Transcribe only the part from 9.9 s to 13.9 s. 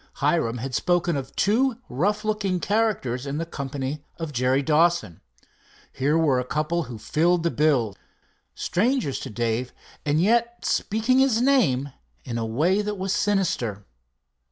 and yet speaking his name in a way that was sinister.